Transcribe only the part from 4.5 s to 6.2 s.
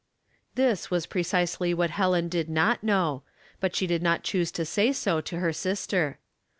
to say so to her sister.